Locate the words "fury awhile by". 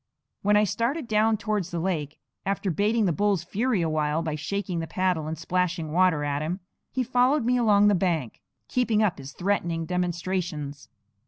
3.43-4.33